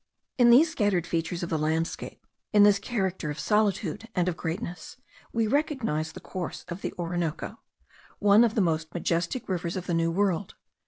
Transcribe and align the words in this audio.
In 0.39 0.49
these 0.49 0.71
scattered 0.71 1.05
features 1.05 1.43
of 1.43 1.51
the 1.51 1.59
landscape, 1.59 2.25
in 2.51 2.63
this 2.63 2.79
character 2.79 3.29
of 3.29 3.39
solitude 3.39 4.09
and 4.15 4.27
of 4.27 4.35
greatness, 4.35 4.97
we 5.31 5.45
recognize 5.45 6.11
the 6.13 6.19
course 6.19 6.65
of 6.69 6.81
the 6.81 6.91
Orinoco, 6.97 7.59
one 8.17 8.43
of 8.43 8.55
the 8.55 8.61
most 8.61 8.91
majestic 8.95 9.47
rivers 9.47 9.75
of 9.77 9.85
the 9.85 9.93
New 9.93 10.09
World. 10.09 10.55